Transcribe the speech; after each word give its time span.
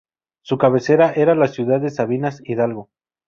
Su 0.41 0.57
cabecera 0.57 1.11
era 1.13 1.35
la 1.35 1.47
ciudad 1.47 1.79
de 1.79 1.91
Sabinas 1.91 2.41
Hidalgo. 2.43 2.89